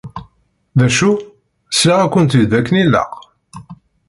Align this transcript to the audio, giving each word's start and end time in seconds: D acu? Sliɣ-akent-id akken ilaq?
D 0.77 0.79
acu? 0.87 1.11
Sliɣ-akent-id 1.77 2.51
akken 2.59 2.75
ilaq? 2.83 3.13